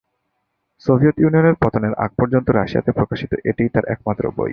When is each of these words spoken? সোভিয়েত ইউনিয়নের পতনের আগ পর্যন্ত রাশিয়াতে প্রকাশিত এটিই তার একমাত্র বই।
সোভিয়েত 0.85 1.15
ইউনিয়নের 1.19 1.59
পতনের 1.61 1.93
আগ 1.95 2.11
পর্যন্ত 2.19 2.47
রাশিয়াতে 2.49 2.91
প্রকাশিত 2.91 3.31
এটিই 3.45 3.69
তার 3.69 3.85
একমাত্র 3.85 4.23
বই। 4.37 4.49